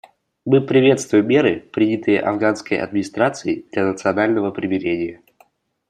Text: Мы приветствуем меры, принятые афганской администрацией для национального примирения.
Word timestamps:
Мы 0.45 0.61
приветствуем 0.61 1.27
меры, 1.27 1.59
принятые 1.59 2.21
афганской 2.21 2.79
администрацией 2.79 3.67
для 3.71 3.85
национального 3.85 4.49
примирения. 4.49 5.21